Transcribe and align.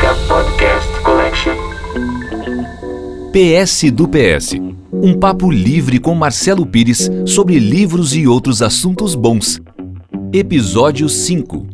Música 0.00 0.28
Podcast 0.28 1.00
Collection. 1.02 1.54
PS 3.32 3.92
do 3.92 4.08
PS. 4.08 4.54
Um 4.90 5.18
papo 5.18 5.50
livre 5.50 5.98
com 5.98 6.14
Marcelo 6.14 6.64
Pires 6.64 7.10
sobre 7.26 7.58
livros 7.58 8.14
e 8.14 8.26
outros 8.26 8.62
assuntos 8.62 9.14
bons. 9.14 9.60
Episódio 10.32 11.06
5. 11.06 11.66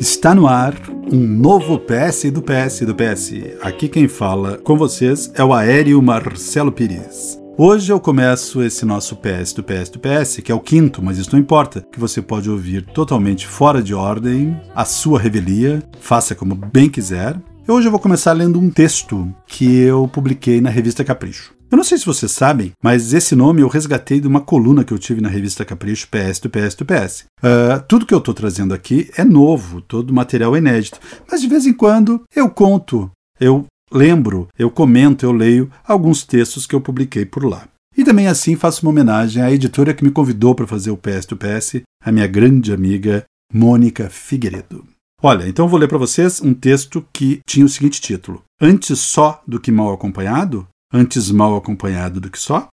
Está 0.00 0.34
no 0.34 0.46
ar 0.46 0.74
um 1.12 1.20
novo 1.20 1.78
PS 1.78 2.30
do 2.30 2.40
PS 2.40 2.80
do 2.86 2.94
PS. 2.94 3.32
Aqui 3.60 3.88
quem 3.88 4.08
fala 4.08 4.56
com 4.56 4.76
vocês 4.76 5.30
é 5.34 5.44
o 5.44 5.52
aéreo 5.52 6.00
Marcelo 6.00 6.72
Pires. 6.72 7.41
Hoje 7.58 7.92
eu 7.92 8.00
começo 8.00 8.62
esse 8.62 8.86
nosso 8.86 9.14
PS 9.14 9.52
do 9.52 9.62
PS 9.62 9.90
do 9.90 9.98
PS, 9.98 10.36
que 10.42 10.50
é 10.50 10.54
o 10.54 10.60
quinto, 10.60 11.02
mas 11.02 11.18
isso 11.18 11.32
não 11.32 11.38
importa, 11.38 11.86
que 11.92 12.00
você 12.00 12.22
pode 12.22 12.48
ouvir 12.48 12.86
totalmente 12.86 13.46
fora 13.46 13.82
de 13.82 13.92
ordem, 13.92 14.58
a 14.74 14.86
sua 14.86 15.20
revelia, 15.20 15.82
faça 16.00 16.34
como 16.34 16.54
bem 16.54 16.88
quiser. 16.88 17.38
Hoje 17.68 17.86
eu 17.86 17.90
vou 17.90 18.00
começar 18.00 18.32
lendo 18.32 18.58
um 18.58 18.70
texto 18.70 19.30
que 19.46 19.80
eu 19.80 20.08
publiquei 20.08 20.62
na 20.62 20.70
revista 20.70 21.04
Capricho. 21.04 21.54
Eu 21.70 21.76
não 21.76 21.84
sei 21.84 21.98
se 21.98 22.06
vocês 22.06 22.32
sabem, 22.32 22.72
mas 22.82 23.12
esse 23.12 23.36
nome 23.36 23.60
eu 23.60 23.68
resgatei 23.68 24.18
de 24.18 24.26
uma 24.26 24.40
coluna 24.40 24.82
que 24.82 24.92
eu 24.92 24.98
tive 24.98 25.20
na 25.20 25.28
revista 25.28 25.64
Capricho 25.64 26.08
PS 26.08 26.38
do 26.38 26.48
PS 26.48 26.74
do 26.74 26.86
PS. 26.86 27.24
Uh, 27.38 27.82
tudo 27.86 28.06
que 28.06 28.14
eu 28.14 28.18
estou 28.18 28.32
trazendo 28.32 28.72
aqui 28.72 29.10
é 29.14 29.24
novo, 29.24 29.82
todo 29.82 30.12
material 30.12 30.56
é 30.56 30.58
inédito, 30.58 30.98
mas 31.30 31.42
de 31.42 31.48
vez 31.48 31.66
em 31.66 31.72
quando 31.74 32.22
eu 32.34 32.48
conto, 32.48 33.10
eu 33.38 33.66
lembro, 33.92 34.48
eu 34.58 34.70
comento, 34.70 35.24
eu 35.24 35.32
leio 35.32 35.70
alguns 35.84 36.24
textos 36.24 36.66
que 36.66 36.74
eu 36.74 36.80
publiquei 36.80 37.24
por 37.24 37.44
lá. 37.44 37.68
E 37.96 38.04
também 38.04 38.26
assim 38.26 38.56
faço 38.56 38.82
uma 38.82 38.90
homenagem 38.90 39.42
à 39.42 39.52
editora 39.52 39.92
que 39.92 40.02
me 40.02 40.10
convidou 40.10 40.54
para 40.54 40.66
fazer 40.66 40.90
o 40.90 40.96
PS 40.96 41.26
do 41.26 41.36
PS, 41.36 41.82
a 42.02 42.10
minha 42.10 42.26
grande 42.26 42.72
amiga 42.72 43.24
Mônica 43.52 44.08
Figueiredo. 44.08 44.86
Olha, 45.22 45.46
então 45.46 45.68
vou 45.68 45.78
ler 45.78 45.88
para 45.88 45.98
vocês 45.98 46.40
um 46.40 46.54
texto 46.54 47.06
que 47.12 47.40
tinha 47.46 47.66
o 47.66 47.68
seguinte 47.68 48.00
título: 48.00 48.42
Antes 48.60 48.98
só 48.98 49.42
do 49.46 49.60
que 49.60 49.70
mal 49.70 49.92
acompanhado? 49.92 50.66
Antes 50.92 51.30
mal 51.30 51.54
acompanhado 51.56 52.20
do 52.20 52.30
que 52.30 52.38
só? 52.38 52.68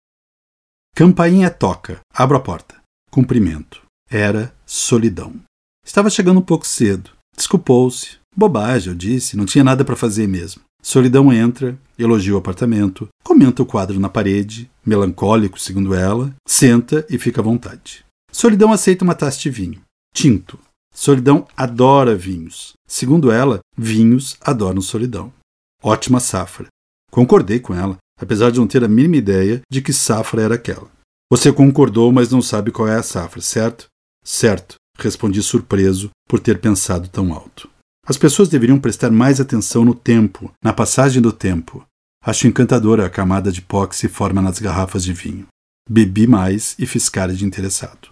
Campainha 0.95 1.51
toca, 1.51 2.01
abro 2.13 2.37
a 2.37 2.41
porta. 2.41 2.77
Cumprimento. 3.11 3.83
Era 4.11 4.53
solidão. 4.67 5.35
Estava 5.85 6.11
chegando 6.11 6.41
um 6.41 6.43
pouco 6.43 6.67
cedo. 6.67 7.11
Desculpou-se. 7.37 8.17
Bobagem, 8.37 8.93
eu 8.93 8.99
disse, 8.99 9.37
não 9.37 9.47
tinha 9.47 9.65
nada 9.65 9.85
para 9.85 9.97
fazer 9.97 10.27
mesmo. 10.27 10.63
Solidão 10.83 11.33
entra, 11.33 11.79
elogia 11.99 12.35
o 12.35 12.39
apartamento, 12.39 13.09
comenta 13.23 13.63
o 13.63 13.67
quadro 13.67 13.99
na 14.01 14.09
parede, 14.09 14.71
melancólico, 14.85 15.59
segundo 15.61 15.95
ela, 15.95 16.35
senta 16.47 17.05
e 17.11 17.19
fica 17.19 17.41
à 17.41 17.45
vontade. 17.45 18.05
Solidão 18.33 18.73
aceita 18.73 19.05
uma 19.05 19.15
taça 19.15 19.39
de 19.39 19.51
vinho. 19.51 19.83
Tinto. 20.15 20.59
Solidão 20.95 21.47
adora 21.57 22.17
vinhos. 22.17 22.73
Segundo 22.87 23.31
ela, 23.31 23.61
vinhos 23.77 24.37
adoram 24.41 24.81
solidão. 24.81 25.33
Ótima 25.83 26.21
safra. 26.21 26.67
Concordei 27.11 27.61
com 27.61 27.75
ela, 27.75 27.97
apesar 28.21 28.51
de 28.51 28.59
não 28.59 28.67
ter 28.67 28.83
a 28.83 28.89
mínima 28.89 29.17
ideia 29.17 29.61
de 29.71 29.83
que 29.83 29.93
safra 29.93 30.43
era 30.43 30.55
aquela. 30.55 30.91
Você 31.31 31.53
concordou, 31.53 32.11
mas 32.11 32.31
não 32.31 32.41
sabe 32.41 32.71
qual 32.71 32.89
é 32.89 32.97
a 32.97 33.03
safra, 33.03 33.41
certo? 33.41 33.87
Certo, 34.25 34.77
respondi 34.99 35.43
surpreso 35.43 36.11
por 36.27 36.41
ter 36.41 36.59
pensado 36.61 37.09
tão 37.09 37.33
alto. 37.33 37.69
As 38.09 38.17
pessoas 38.17 38.49
deveriam 38.49 38.81
prestar 38.81 39.11
mais 39.11 39.39
atenção 39.39 39.85
no 39.85 39.95
tempo, 39.95 40.51
na 40.65 40.73
passagem 40.73 41.21
do 41.21 41.31
tempo. 41.31 41.85
Acho 42.25 42.47
encantadora 42.47 43.05
a 43.05 43.11
camada 43.11 43.53
de 43.53 43.61
pó 43.61 43.87
que 43.87 43.95
se 43.95 44.09
forma 44.09 44.41
nas 44.41 44.59
garrafas 44.59 45.05
de 45.05 45.13
vinho. 45.13 45.47
Bebi 45.91 46.27
mais 46.27 46.75
e 46.79 46.87
fiz 46.87 47.11
cara 47.11 47.35
de 47.35 47.45
interessado. 47.45 48.09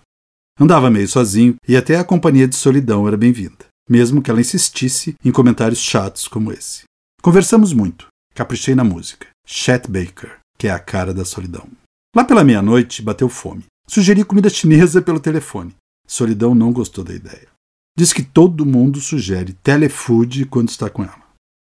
Andava 0.61 0.91
meio 0.91 1.09
sozinho 1.09 1.57
e 1.67 1.79
até 1.79 1.97
a 1.97 2.05
companhia 2.05 2.47
de 2.47 2.57
solidão 2.57 3.09
era 3.09 3.17
bem-vinda, 3.17 3.65
mesmo 3.89 4.21
que 4.21 4.31
ela 4.31 4.41
insistisse 4.41 5.15
em 5.25 5.33
comentários 5.33 5.81
chatos 5.81 6.29
como 6.29 6.53
esse. 6.53 6.83
Conversamos 7.23 7.73
muito. 7.73 8.09
Caprichei 8.35 8.75
na 8.75 8.85
música. 8.85 9.29
Chet 9.47 9.91
Baker, 9.91 10.41
que 10.59 10.69
é 10.69 10.73
a 10.73 10.79
cara 10.79 11.15
da 11.15 11.25
solidão. 11.25 11.67
Lá 12.15 12.23
pela 12.23 12.45
meia-noite, 12.45 13.01
bateu 13.01 13.31
fome. 13.31 13.65
Sugeri 13.89 14.25
comida 14.25 14.51
chinesa 14.51 15.01
pelo 15.01 15.21
telefone. 15.21 15.75
Solidão 16.07 16.55
não 16.55 16.71
gostou 16.71 17.03
da 17.03 17.15
ideia. 17.15 17.56
Diz 17.99 18.13
que 18.13 18.23
todo 18.23 18.67
mundo 18.67 19.01
sugere 19.01 19.55
telefood 19.55 20.45
quando 20.45 20.69
está 20.69 20.91
com 20.91 21.03
ela. 21.03 21.25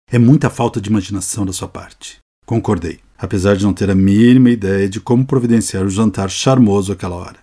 É 0.09 0.17
muita 0.17 0.49
falta 0.49 0.79
de 0.79 0.89
imaginação 0.89 1.45
da 1.45 1.51
sua 1.51 1.67
parte. 1.67 2.19
Concordei, 2.45 2.99
apesar 3.17 3.57
de 3.57 3.65
não 3.65 3.73
ter 3.73 3.89
a 3.89 3.95
mínima 3.95 4.49
ideia 4.49 4.87
de 4.87 5.01
como 5.01 5.25
providenciar 5.25 5.85
o 5.85 5.89
jantar 5.89 6.29
charmoso 6.29 6.93
àquela 6.93 7.17
hora. 7.17 7.39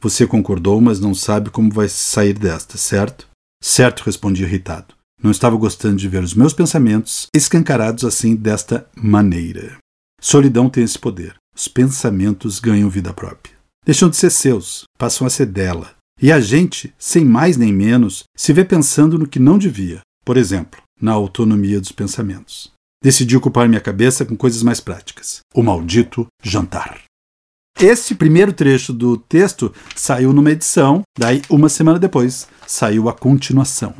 Você 0.00 0.26
concordou, 0.26 0.80
mas 0.80 0.98
não 0.98 1.14
sabe 1.14 1.50
como 1.50 1.70
vai 1.70 1.86
sair 1.86 2.32
desta, 2.32 2.78
certo? 2.78 3.28
Certo, 3.62 4.02
respondi 4.04 4.42
irritado. 4.42 4.94
Não 5.22 5.30
estava 5.30 5.56
gostando 5.56 5.96
de 5.96 6.08
ver 6.08 6.22
os 6.22 6.32
meus 6.34 6.54
pensamentos 6.54 7.26
escancarados 7.34 8.04
assim 8.04 8.34
desta 8.34 8.86
maneira. 8.96 9.76
Solidão 10.18 10.70
tem 10.70 10.82
esse 10.82 10.98
poder. 10.98 11.36
Os 11.54 11.68
pensamentos 11.68 12.58
ganham 12.58 12.88
vida 12.88 13.12
própria. 13.12 13.54
Deixam 13.84 14.08
de 14.08 14.16
ser 14.16 14.30
seus, 14.30 14.84
passam 14.98 15.26
a 15.26 15.30
ser 15.30 15.46
dela. 15.46 15.94
E 16.20 16.30
a 16.30 16.40
gente, 16.40 16.94
sem 16.98 17.24
mais 17.24 17.56
nem 17.56 17.72
menos, 17.72 18.24
se 18.36 18.52
vê 18.52 18.64
pensando 18.64 19.18
no 19.18 19.26
que 19.26 19.38
não 19.38 19.58
devia, 19.58 20.00
por 20.24 20.36
exemplo, 20.36 20.80
na 21.00 21.12
autonomia 21.12 21.80
dos 21.80 21.92
pensamentos. 21.92 22.72
Decidi 23.02 23.36
ocupar 23.36 23.68
minha 23.68 23.80
cabeça 23.80 24.24
com 24.24 24.36
coisas 24.36 24.62
mais 24.62 24.80
práticas. 24.80 25.40
O 25.54 25.62
maldito 25.62 26.26
jantar. 26.42 27.02
Esse 27.78 28.14
primeiro 28.14 28.52
trecho 28.52 28.92
do 28.92 29.16
texto 29.16 29.74
saiu 29.96 30.32
numa 30.32 30.52
edição, 30.52 31.02
daí 31.18 31.42
uma 31.50 31.68
semana 31.68 31.98
depois 31.98 32.46
saiu 32.66 33.08
a 33.08 33.12
continuação. 33.12 33.94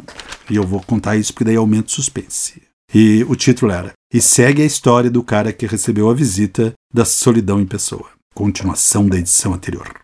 E 0.48 0.56
eu 0.56 0.62
vou 0.62 0.80
contar 0.80 1.16
isso 1.16 1.32
porque 1.32 1.44
daí 1.44 1.56
aumenta 1.56 1.88
o 1.88 1.90
suspense. 1.90 2.62
E 2.94 3.24
o 3.24 3.34
título 3.34 3.72
era 3.72 3.92
E 4.12 4.20
segue 4.20 4.62
a 4.62 4.66
história 4.66 5.10
do 5.10 5.24
cara 5.24 5.52
que 5.52 5.66
recebeu 5.66 6.08
a 6.08 6.14
visita 6.14 6.72
da 6.92 7.04
solidão 7.04 7.60
em 7.60 7.66
pessoa. 7.66 8.08
Continuação 8.32 9.08
da 9.08 9.18
edição 9.18 9.52
anterior. 9.52 10.00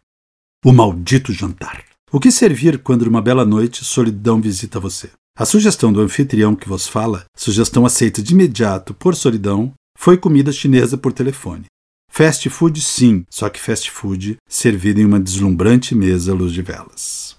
O 0.65 0.72
maldito 0.72 1.32
jantar. 1.32 1.84
O 2.12 2.19
que 2.19 2.32
servir 2.32 2.81
quando 2.81 3.04
numa 3.04 3.22
bela 3.22 3.44
noite 3.44 3.84
solidão 3.84 4.41
visita 4.41 4.81
você? 4.81 5.10
A 5.38 5.44
sugestão 5.44 5.93
do 5.93 6.00
anfitrião 6.00 6.56
que 6.56 6.69
vos 6.69 6.88
fala, 6.88 7.25
sugestão 7.37 7.87
aceita 7.87 8.21
de 8.21 8.32
imediato 8.34 8.93
por 8.93 9.15
solidão, 9.15 9.72
foi 9.97 10.19
comida 10.19 10.50
chinesa 10.50 10.98
por 10.98 11.12
telefone. 11.12 11.66
Fast 12.10 12.50
food, 12.50 12.81
sim, 12.81 13.25
só 13.31 13.48
que 13.48 13.60
fast 13.60 13.88
food 13.93 14.38
servido 14.48 15.00
em 15.00 15.04
uma 15.04 15.21
deslumbrante 15.21 15.94
mesa 15.94 16.32
à 16.32 16.34
luz 16.34 16.53
de 16.53 16.62
velas. 16.62 17.37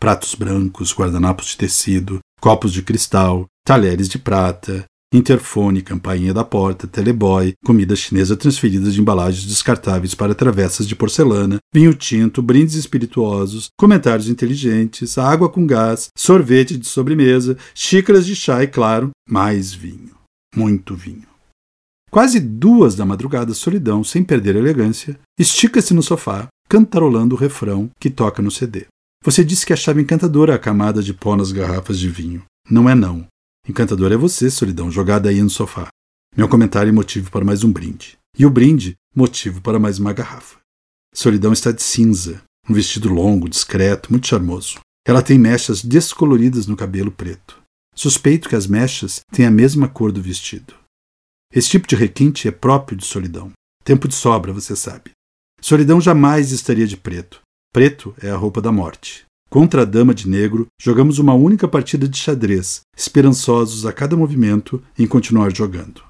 Pratos 0.00 0.34
brancos, 0.34 0.92
guardanapos 0.92 1.46
de 1.46 1.56
tecido, 1.56 2.18
copos 2.40 2.72
de 2.72 2.82
cristal, 2.82 3.46
talheres 3.64 4.08
de 4.08 4.18
prata, 4.18 4.84
interfone, 5.12 5.82
campainha 5.82 6.32
da 6.32 6.44
porta, 6.44 6.86
teleboy, 6.86 7.54
comida 7.64 7.96
chinesa 7.96 8.36
transferida 8.36 8.90
de 8.90 9.00
embalagens 9.00 9.44
descartáveis 9.44 10.14
para 10.14 10.34
travessas 10.34 10.86
de 10.86 10.94
porcelana, 10.94 11.58
vinho 11.74 11.94
tinto, 11.94 12.40
brindes 12.40 12.74
espirituosos, 12.74 13.68
comentários 13.78 14.28
inteligentes, 14.28 15.18
água 15.18 15.48
com 15.48 15.66
gás, 15.66 16.08
sorvete 16.16 16.76
de 16.76 16.86
sobremesa, 16.86 17.56
xícaras 17.74 18.24
de 18.24 18.36
chá 18.36 18.62
e, 18.62 18.68
claro, 18.68 19.10
mais 19.28 19.72
vinho. 19.72 20.14
Muito 20.54 20.94
vinho. 20.94 21.28
Quase 22.10 22.40
duas 22.40 22.96
da 22.96 23.06
madrugada, 23.06 23.54
solidão, 23.54 24.02
sem 24.02 24.24
perder 24.24 24.56
a 24.56 24.58
elegância, 24.58 25.18
estica-se 25.38 25.94
no 25.94 26.02
sofá, 26.02 26.48
cantarolando 26.68 27.34
o 27.34 27.38
refrão 27.38 27.88
que 28.00 28.10
toca 28.10 28.42
no 28.42 28.50
CD. 28.50 28.86
Você 29.24 29.44
disse 29.44 29.66
que 29.66 29.72
achava 29.72 30.00
encantadora 30.00 30.54
a 30.54 30.58
camada 30.58 31.02
de 31.02 31.14
pó 31.14 31.36
nas 31.36 31.52
garrafas 31.52 31.98
de 31.98 32.08
vinho. 32.08 32.42
Não 32.68 32.88
é 32.88 32.94
não. 32.94 33.26
Encantador 33.70 34.10
é 34.10 34.16
você, 34.16 34.50
solidão, 34.50 34.90
jogada 34.90 35.28
aí 35.28 35.40
no 35.40 35.48
sofá. 35.48 35.86
Meu 36.36 36.48
comentário 36.48 36.88
é 36.88 36.92
motivo 36.92 37.30
para 37.30 37.44
mais 37.44 37.62
um 37.62 37.72
brinde. 37.72 38.18
E 38.36 38.44
o 38.44 38.50
brinde, 38.50 38.96
motivo 39.14 39.60
para 39.60 39.78
mais 39.78 40.00
uma 40.00 40.12
garrafa. 40.12 40.58
Solidão 41.14 41.52
está 41.52 41.70
de 41.70 41.80
cinza, 41.80 42.42
um 42.68 42.74
vestido 42.74 43.08
longo, 43.08 43.48
discreto, 43.48 44.10
muito 44.10 44.26
charmoso. 44.26 44.80
Ela 45.06 45.22
tem 45.22 45.38
mechas 45.38 45.84
descoloridas 45.84 46.66
no 46.66 46.76
cabelo 46.76 47.12
preto. 47.12 47.62
Suspeito 47.94 48.48
que 48.48 48.56
as 48.56 48.66
mechas 48.66 49.20
têm 49.30 49.46
a 49.46 49.52
mesma 49.52 49.88
cor 49.88 50.10
do 50.10 50.20
vestido. 50.20 50.74
Esse 51.54 51.70
tipo 51.70 51.86
de 51.86 51.94
requinte 51.94 52.48
é 52.48 52.50
próprio 52.50 52.98
de 52.98 53.06
solidão. 53.06 53.52
Tempo 53.84 54.08
de 54.08 54.16
sobra, 54.16 54.52
você 54.52 54.74
sabe. 54.74 55.12
Solidão 55.60 56.00
jamais 56.00 56.50
estaria 56.50 56.88
de 56.88 56.96
preto. 56.96 57.40
Preto 57.72 58.16
é 58.20 58.30
a 58.30 58.36
roupa 58.36 58.60
da 58.60 58.72
morte. 58.72 59.26
Contra 59.50 59.82
a 59.82 59.84
dama 59.84 60.14
de 60.14 60.28
negro, 60.28 60.68
jogamos 60.80 61.18
uma 61.18 61.34
única 61.34 61.66
partida 61.66 62.08
de 62.08 62.16
xadrez, 62.16 62.82
esperançosos 62.96 63.84
a 63.84 63.92
cada 63.92 64.16
movimento 64.16 64.80
em 64.96 65.08
continuar 65.08 65.52
jogando. 65.52 66.04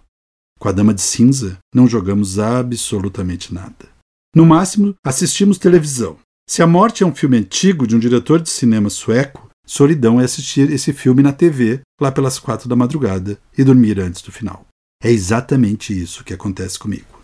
Com 0.58 0.69
a 0.69 0.72
dama 0.72 0.92
de 0.92 1.00
cinza, 1.00 1.56
não 1.75 1.88
jogamos 1.88 2.38
absolutamente 2.38 3.54
nada. 3.54 3.88
No 4.37 4.44
máximo, 4.44 4.94
assistimos 5.02 5.56
televisão. 5.56 6.19
Se 6.46 6.62
a 6.62 6.66
morte 6.66 7.02
é 7.02 7.06
um 7.06 7.14
filme 7.14 7.38
antigo 7.38 7.87
de 7.87 7.96
um 7.96 7.98
diretor 7.98 8.42
de 8.42 8.50
cinema 8.50 8.90
sueco, 8.90 9.48
solidão 9.66 10.20
é 10.20 10.25
assistir 10.25 10.70
esse 10.70 10.93
filme 10.93 11.22
na 11.22 11.32
TV 11.32 11.81
lá 11.98 12.12
pelas 12.12 12.38
quatro 12.38 12.69
da 12.69 12.76
madrugada 12.76 13.38
e 13.56 13.64
dormir 13.64 13.98
antes 13.98 14.20
do 14.20 14.31
final. 14.31 14.66
É 15.02 15.10
exatamente 15.10 15.98
isso 15.98 16.22
que 16.25 16.34
acontece 16.34 16.78
comigo. 16.78 17.22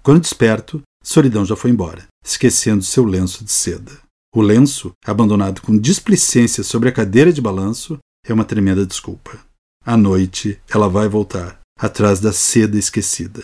Quando 0.00 0.20
desperto, 0.20 0.80
solidão 1.02 1.44
já 1.44 1.56
foi 1.56 1.72
embora, 1.72 2.06
esquecendo 2.24 2.84
seu 2.84 3.04
lenço 3.04 3.44
de 3.44 3.50
seda. 3.50 3.98
O 4.32 4.40
lenço, 4.40 4.92
abandonado 5.04 5.60
com 5.60 5.76
displicência 5.76 6.62
sobre 6.62 6.88
a 6.88 6.92
cadeira 6.92 7.32
de 7.32 7.40
balanço, 7.40 7.98
é 8.24 8.32
uma 8.32 8.44
tremenda 8.44 8.86
desculpa. 8.86 9.38
À 9.84 9.96
noite, 9.96 10.60
ela 10.68 10.88
vai 10.88 11.08
voltar, 11.08 11.60
atrás 11.78 12.20
da 12.20 12.32
seda 12.32 12.78
esquecida. 12.78 13.42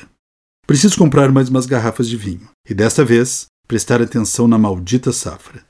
Preciso 0.67 0.99
comprar 0.99 1.33
mais 1.33 1.49
umas 1.49 1.67
garrafas 1.67 2.09
de 2.09 2.17
vinho, 2.17 2.49
e 2.69 2.75
desta 2.75 3.05
vez 3.05 3.47
prestar 3.67 4.00
atenção 4.00 4.47
na 4.47 4.59
maldita 4.59 5.12
safra. 5.12 5.65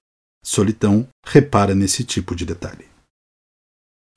Solitão 0.44 1.08
repara 1.24 1.74
nesse 1.74 2.04
tipo 2.04 2.34
de 2.36 2.44
detalhe. 2.44 2.84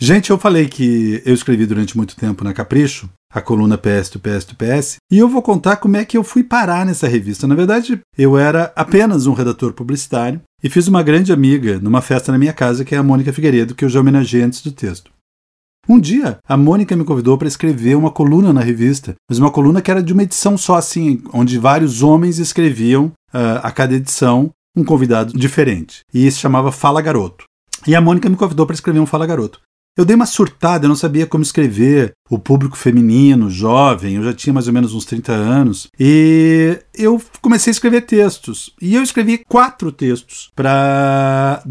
Gente, 0.01 0.29
eu 0.29 0.37
falei 0.37 0.67
que 0.67 1.21
eu 1.25 1.33
escrevi 1.33 1.65
durante 1.65 1.95
muito 1.97 2.15
tempo 2.15 2.43
na 2.43 2.53
Capricho, 2.53 3.09
a 3.33 3.41
coluna 3.41 3.77
PS 3.77 4.09
do 4.09 4.19
PS 4.19 4.45
do 4.45 4.55
PS, 4.55 4.97
e 5.11 5.19
eu 5.19 5.29
vou 5.29 5.41
contar 5.41 5.77
como 5.77 5.97
é 5.97 6.03
que 6.03 6.17
eu 6.17 6.23
fui 6.23 6.43
parar 6.43 6.85
nessa 6.85 7.07
revista. 7.07 7.47
Na 7.47 7.55
verdade, 7.55 7.99
eu 8.17 8.37
era 8.37 8.71
apenas 8.75 9.27
um 9.27 9.33
redator 9.33 9.73
publicitário 9.73 10.41
e 10.63 10.69
fiz 10.69 10.87
uma 10.87 11.03
grande 11.03 11.31
amiga 11.31 11.79
numa 11.79 12.01
festa 12.01 12.31
na 12.31 12.37
minha 12.37 12.53
casa, 12.53 12.83
que 12.83 12.95
é 12.95 12.97
a 12.97 13.03
Mônica 13.03 13.31
Figueiredo, 13.31 13.75
que 13.75 13.85
eu 13.85 13.89
já 13.89 13.99
homenageei 13.99 14.41
antes 14.41 14.61
do 14.61 14.71
texto. 14.71 15.11
Um 15.87 15.99
dia, 15.99 16.37
a 16.47 16.55
Mônica 16.55 16.95
me 16.95 17.03
convidou 17.03 17.37
para 17.37 17.47
escrever 17.47 17.95
uma 17.95 18.11
coluna 18.11 18.53
na 18.53 18.61
revista, 18.61 19.15
mas 19.29 19.39
uma 19.39 19.49
coluna 19.49 19.81
que 19.81 19.89
era 19.89 20.03
de 20.03 20.13
uma 20.13 20.23
edição 20.23 20.57
só 20.57 20.75
assim, 20.75 21.23
onde 21.33 21.57
vários 21.57 22.03
homens 22.03 22.37
escreviam 22.37 23.11
uh, 23.33 23.59
a 23.63 23.71
cada 23.71 23.95
edição 23.95 24.51
um 24.75 24.83
convidado 24.83 25.33
diferente. 25.33 26.01
E 26.13 26.29
se 26.29 26.37
chamava 26.37 26.71
Fala 26.71 27.01
Garoto. 27.01 27.45
E 27.87 27.95
a 27.95 28.01
Mônica 28.01 28.29
me 28.29 28.35
convidou 28.35 28.65
para 28.65 28.75
escrever 28.75 28.99
um 28.99 29.05
Fala 29.05 29.25
Garoto. 29.25 29.59
Eu 29.97 30.05
dei 30.05 30.15
uma 30.15 30.25
surtada, 30.25 30.85
eu 30.85 30.89
não 30.89 30.95
sabia 30.95 31.27
como 31.27 31.43
escrever 31.43 32.13
o 32.29 32.39
público 32.39 32.77
feminino, 32.77 33.49
jovem, 33.49 34.15
eu 34.15 34.23
já 34.23 34.33
tinha 34.33 34.53
mais 34.53 34.67
ou 34.67 34.73
menos 34.73 34.93
uns 34.93 35.03
30 35.03 35.33
anos, 35.33 35.87
e 35.99 36.79
eu 36.93 37.21
comecei 37.41 37.71
a 37.71 37.73
escrever 37.73 38.01
textos. 38.01 38.71
E 38.81 38.95
eu 38.95 39.03
escrevi 39.03 39.39
quatro 39.47 39.91
textos 39.91 40.51
para 40.55 41.61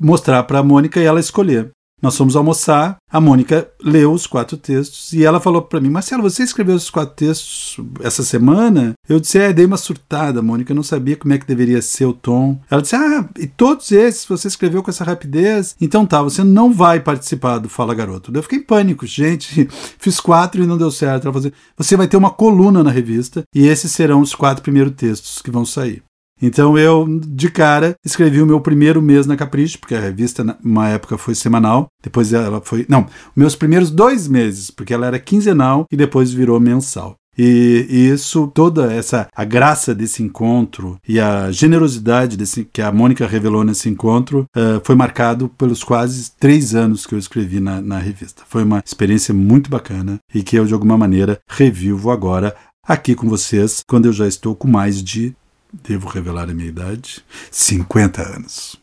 mostrar 0.00 0.44
para 0.44 0.60
a 0.60 0.62
Mônica 0.62 0.98
e 1.00 1.04
ela 1.04 1.20
escolher. 1.20 1.72
Nós 2.02 2.16
fomos 2.16 2.36
almoçar, 2.36 2.96
a 3.10 3.20
Mônica 3.20 3.66
leu 3.82 4.12
os 4.12 4.26
quatro 4.26 4.56
textos 4.56 5.12
e 5.12 5.24
ela 5.24 5.40
falou 5.40 5.62
para 5.62 5.80
mim: 5.80 5.88
Marcelo, 5.88 6.22
você 6.22 6.42
escreveu 6.42 6.74
os 6.74 6.90
quatro 6.90 7.14
textos 7.14 7.76
essa 8.02 8.22
semana? 8.22 8.92
Eu 9.08 9.18
disse: 9.18 9.38
É, 9.38 9.52
dei 9.52 9.64
uma 9.64 9.76
surtada, 9.76 10.42
Mônica, 10.42 10.72
eu 10.72 10.76
não 10.76 10.82
sabia 10.82 11.16
como 11.16 11.32
é 11.32 11.38
que 11.38 11.46
deveria 11.46 11.80
ser 11.80 12.04
o 12.04 12.12
tom. 12.12 12.60
Ela 12.70 12.82
disse: 12.82 12.96
Ah, 12.96 13.26
e 13.38 13.46
todos 13.46 13.90
esses 13.90 14.26
você 14.26 14.48
escreveu 14.48 14.82
com 14.82 14.90
essa 14.90 15.04
rapidez? 15.04 15.74
Então 15.80 16.04
tá, 16.04 16.22
você 16.22 16.44
não 16.44 16.72
vai 16.72 17.00
participar 17.00 17.58
do 17.58 17.68
Fala 17.68 17.94
Garoto. 17.94 18.30
Eu 18.34 18.42
fiquei 18.42 18.58
em 18.58 18.62
pânico, 18.62 19.06
gente. 19.06 19.66
Fiz 19.98 20.20
quatro 20.20 20.62
e 20.62 20.66
não 20.66 20.76
deu 20.76 20.90
certo. 20.90 21.24
Ela 21.24 21.32
falou 21.32 21.48
assim, 21.48 21.56
Você 21.76 21.96
vai 21.96 22.06
ter 22.06 22.16
uma 22.16 22.30
coluna 22.30 22.82
na 22.82 22.90
revista 22.90 23.44
e 23.54 23.66
esses 23.66 23.92
serão 23.92 24.20
os 24.20 24.34
quatro 24.34 24.62
primeiros 24.62 24.94
textos 24.94 25.40
que 25.40 25.50
vão 25.50 25.64
sair. 25.64 26.02
Então 26.40 26.76
eu, 26.76 27.06
de 27.20 27.48
cara, 27.48 27.94
escrevi 28.04 28.42
o 28.42 28.46
meu 28.46 28.60
primeiro 28.60 29.00
mês 29.00 29.26
na 29.26 29.36
Capricho, 29.36 29.78
porque 29.78 29.94
a 29.94 30.00
revista, 30.00 30.56
uma 30.62 30.88
época, 30.88 31.16
foi 31.16 31.34
semanal, 31.34 31.88
depois 32.02 32.32
ela 32.32 32.60
foi. 32.60 32.84
Não, 32.88 33.06
meus 33.34 33.54
primeiros 33.54 33.90
dois 33.90 34.28
meses, 34.28 34.70
porque 34.70 34.92
ela 34.92 35.06
era 35.06 35.18
quinzenal 35.18 35.86
e 35.90 35.96
depois 35.96 36.32
virou 36.32 36.58
mensal. 36.60 37.16
E, 37.36 37.86
isso, 38.12 38.50
toda 38.54 38.92
essa 38.92 39.28
a 39.34 39.44
graça 39.44 39.94
desse 39.94 40.22
encontro 40.22 40.96
e 41.06 41.18
a 41.18 41.50
generosidade 41.50 42.36
desse, 42.36 42.64
que 42.64 42.80
a 42.80 42.92
Mônica 42.92 43.26
revelou 43.26 43.64
nesse 43.64 43.88
encontro 43.88 44.46
uh, 44.56 44.80
foi 44.84 44.94
marcado 44.94 45.48
pelos 45.48 45.82
quase 45.82 46.30
três 46.38 46.74
anos 46.74 47.06
que 47.06 47.14
eu 47.14 47.18
escrevi 47.18 47.60
na, 47.60 47.80
na 47.80 47.98
revista. 47.98 48.42
Foi 48.46 48.62
uma 48.62 48.82
experiência 48.84 49.34
muito 49.34 49.68
bacana 49.68 50.18
e 50.32 50.42
que 50.42 50.56
eu, 50.56 50.64
de 50.64 50.74
alguma 50.74 50.96
maneira, 50.96 51.40
revivo 51.48 52.10
agora 52.10 52.54
aqui 52.86 53.14
com 53.14 53.28
vocês, 53.28 53.82
quando 53.88 54.06
eu 54.06 54.12
já 54.12 54.28
estou 54.28 54.54
com 54.54 54.68
mais 54.68 55.02
de 55.02 55.34
devo 55.82 56.08
revelar 56.08 56.48
a 56.48 56.54
minha 56.54 56.68
idade, 56.68 57.24
50 57.50 58.22
anos. 58.22 58.76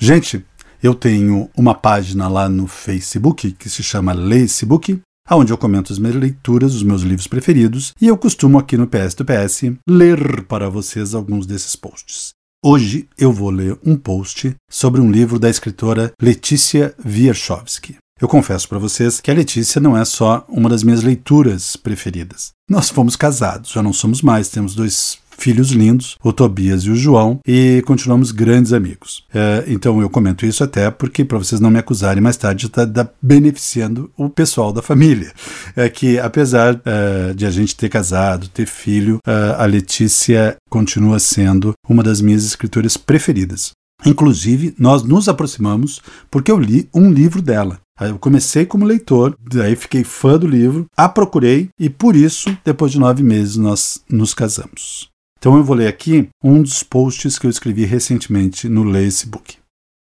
Gente, 0.00 0.44
eu 0.82 0.94
tenho 0.94 1.48
uma 1.56 1.74
página 1.74 2.28
lá 2.28 2.48
no 2.48 2.66
Facebook 2.66 3.52
que 3.52 3.70
se 3.70 3.82
chama 3.82 4.14
Facebook, 4.14 5.00
onde 5.30 5.52
eu 5.52 5.58
comento 5.58 5.92
as 5.92 5.98
minhas 5.98 6.16
leituras, 6.16 6.74
os 6.74 6.82
meus 6.82 7.02
livros 7.02 7.26
preferidos, 7.26 7.92
e 8.00 8.08
eu 8.08 8.16
costumo 8.16 8.58
aqui 8.58 8.76
no 8.76 8.88
PS 8.88 9.14
do 9.14 9.24
PS 9.24 9.76
ler 9.88 10.44
para 10.44 10.68
vocês 10.68 11.14
alguns 11.14 11.46
desses 11.46 11.76
posts. 11.76 12.30
Hoje 12.64 13.08
eu 13.18 13.32
vou 13.32 13.50
ler 13.50 13.78
um 13.84 13.96
post 13.96 14.54
sobre 14.70 15.00
um 15.00 15.10
livro 15.10 15.38
da 15.38 15.50
escritora 15.50 16.12
Letícia 16.20 16.94
Wierchowski. 17.04 17.96
Eu 18.20 18.28
confesso 18.28 18.68
para 18.68 18.78
vocês 18.78 19.20
que 19.20 19.32
a 19.32 19.34
Letícia 19.34 19.80
não 19.80 19.96
é 19.96 20.04
só 20.04 20.44
uma 20.48 20.68
das 20.68 20.84
minhas 20.84 21.02
leituras 21.02 21.74
preferidas. 21.74 22.52
Nós 22.70 22.88
fomos 22.88 23.16
casados, 23.16 23.70
já 23.70 23.82
não 23.82 23.92
somos 23.92 24.22
mais, 24.22 24.48
temos 24.48 24.76
dois 24.76 25.18
filhos 25.36 25.70
lindos, 25.70 26.16
o 26.22 26.32
Tobias 26.32 26.82
e 26.82 26.90
o 26.90 26.96
João, 26.96 27.40
e 27.46 27.82
continuamos 27.86 28.30
grandes 28.30 28.72
amigos. 28.72 29.24
É, 29.32 29.64
então 29.66 30.00
eu 30.00 30.08
comento 30.08 30.46
isso 30.46 30.62
até 30.62 30.90
porque, 30.90 31.24
para 31.24 31.38
vocês 31.38 31.60
não 31.60 31.70
me 31.70 31.78
acusarem 31.78 32.22
mais 32.22 32.36
tarde, 32.36 32.66
está 32.66 32.86
tá 32.86 33.08
beneficiando 33.20 34.10
o 34.16 34.28
pessoal 34.28 34.72
da 34.72 34.82
família. 34.82 35.32
É 35.74 35.88
que, 35.88 36.18
apesar 36.18 36.80
é, 36.84 37.34
de 37.34 37.46
a 37.46 37.50
gente 37.50 37.76
ter 37.76 37.88
casado, 37.88 38.48
ter 38.48 38.66
filho, 38.66 39.18
é, 39.26 39.56
a 39.58 39.66
Letícia 39.66 40.56
continua 40.70 41.18
sendo 41.18 41.72
uma 41.88 42.02
das 42.02 42.20
minhas 42.20 42.44
escritoras 42.44 42.96
preferidas. 42.96 43.72
Inclusive, 44.04 44.74
nós 44.78 45.02
nos 45.02 45.28
aproximamos 45.28 46.00
porque 46.30 46.50
eu 46.50 46.58
li 46.58 46.88
um 46.94 47.10
livro 47.10 47.40
dela. 47.40 47.80
Eu 48.00 48.18
comecei 48.18 48.66
como 48.66 48.84
leitor, 48.84 49.36
daí 49.38 49.76
fiquei 49.76 50.02
fã 50.02 50.36
do 50.36 50.46
livro, 50.46 50.86
a 50.96 51.08
procurei 51.08 51.68
e 51.78 51.88
por 51.88 52.16
isso, 52.16 52.56
depois 52.64 52.90
de 52.90 52.98
nove 52.98 53.22
meses, 53.22 53.56
nós 53.56 54.02
nos 54.10 54.34
casamos. 54.34 55.11
Então 55.42 55.56
eu 55.56 55.64
vou 55.64 55.74
ler 55.74 55.88
aqui 55.88 56.28
um 56.40 56.62
dos 56.62 56.84
posts 56.84 57.36
que 57.36 57.48
eu 57.48 57.50
escrevi 57.50 57.84
recentemente 57.84 58.68
no 58.68 58.92
Facebook. 58.92 59.58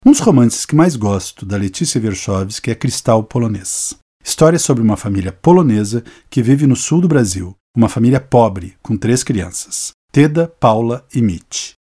Um 0.03 0.11
dos 0.11 0.21
romances 0.21 0.65
que 0.65 0.75
mais 0.75 0.97
gosto 0.97 1.45
da 1.45 1.59
Letícia 1.59 2.01
Wierchowski 2.01 2.71
é 2.71 2.75
Cristal 2.75 3.23
Polonês. 3.23 3.95
História 4.25 4.59
sobre 4.59 4.83
uma 4.83 4.97
família 4.97 5.31
polonesa 5.31 6.03
que 6.31 6.43
vive 6.43 6.67
no 6.67 6.75
sul 6.75 7.03
do 7.03 7.09
Brasil, 7.09 7.55
uma 7.77 7.91
família 7.91 8.19
pobre, 8.19 8.75
com 8.83 8.97
três 8.97 9.23
crianças, 9.23 9.91
Teda, 10.11 10.49
Paula 10.49 11.07
e 11.15 11.21
Mitch. 11.21 11.73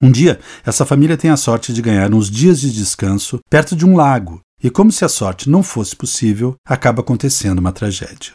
Um 0.00 0.12
dia, 0.12 0.38
essa 0.64 0.86
família 0.86 1.16
tem 1.16 1.32
a 1.32 1.36
sorte 1.36 1.72
de 1.72 1.82
ganhar 1.82 2.14
uns 2.14 2.30
dias 2.30 2.60
de 2.60 2.72
descanso 2.72 3.40
perto 3.50 3.74
de 3.74 3.84
um 3.84 3.96
lago, 3.96 4.40
e 4.62 4.70
como 4.70 4.92
se 4.92 5.04
a 5.04 5.08
sorte 5.08 5.50
não 5.50 5.64
fosse 5.64 5.96
possível, 5.96 6.54
acaba 6.64 7.00
acontecendo 7.00 7.58
uma 7.58 7.72
tragédia. 7.72 8.34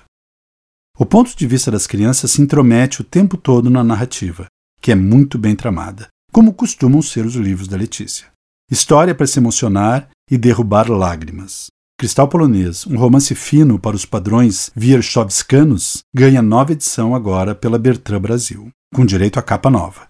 O 0.98 1.08
ponto 1.08 1.36
de 1.36 1.48
vista 1.48 1.72
das 1.72 1.88
crianças 1.88 2.32
se 2.32 2.42
intromete 2.42 3.02
o 3.02 3.04
tempo 3.04 3.36
todo 3.36 3.68
na 3.68 3.84
narrativa, 3.84 4.46
que 4.80 4.92
é 4.92 4.96
muito 4.96 5.40
bem 5.40 5.56
tramada, 5.56 6.08
como 6.32 6.54
costumam 6.54 7.02
ser 7.02 7.26
os 7.26 7.34
livros 7.34 7.68
da 7.68 7.76
Letícia. 7.76 8.28
História 8.70 9.16
para 9.16 9.26
se 9.26 9.40
emocionar 9.40 10.10
e 10.30 10.38
derrubar 10.38 10.90
lágrimas. 10.92 11.68
Cristal 11.98 12.28
Polonês, 12.28 12.86
um 12.86 12.98
romance 12.98 13.34
fino 13.34 13.80
para 13.80 13.96
os 13.96 14.06
padrões 14.06 14.70
Wierchowskianos, 14.78 16.04
ganha 16.14 16.42
nova 16.42 16.74
edição 16.74 17.16
agora 17.16 17.56
pela 17.56 17.80
Bertrand 17.80 18.22
Brasil, 18.22 18.70
com 18.94 19.06
direito 19.06 19.40
à 19.40 19.42
capa 19.42 19.72
nova. 19.72 20.08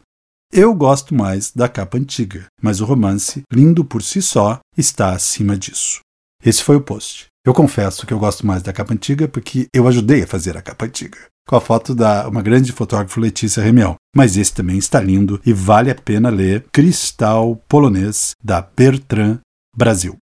Eu 0.51 0.73
gosto 0.73 1.15
mais 1.15 1.51
da 1.51 1.69
capa 1.69 1.97
antiga, 1.97 2.45
mas 2.61 2.81
o 2.81 2.85
romance, 2.85 3.43
lindo 3.51 3.85
por 3.85 4.03
si 4.03 4.21
só, 4.21 4.59
está 4.77 5.13
acima 5.13 5.57
disso. 5.57 6.01
Esse 6.45 6.61
foi 6.61 6.75
o 6.75 6.81
post. 6.81 7.27
Eu 7.45 7.53
confesso 7.53 8.07
que 8.07 8.13
eu 8.13 8.19
gosto 8.19 8.47
mais 8.47 8.63
da 8.63 8.71
capa 8.71 8.93
antiga 8.93 9.27
porque 9.27 9.67
eu 9.73 9.85
ajudei 9.85 10.23
a 10.23 10.27
fazer 10.27 10.55
a 10.55 10.61
capa 10.61 10.85
antiga. 10.85 11.17
Com 11.45 11.57
a 11.57 11.61
foto 11.61 11.93
da 11.93 12.25
uma 12.29 12.41
grande 12.41 12.71
fotógrafa 12.71 13.19
Letícia 13.19 13.61
Remiel. 13.61 13.95
Mas 14.15 14.37
esse 14.37 14.53
também 14.53 14.77
está 14.77 15.01
lindo 15.01 15.41
e 15.45 15.51
vale 15.51 15.91
a 15.91 15.95
pena 15.95 16.29
ler 16.29 16.65
Cristal 16.71 17.61
Polonês 17.67 18.31
da 18.41 18.61
Bertrand 18.61 19.39
Brasil. 19.75 20.15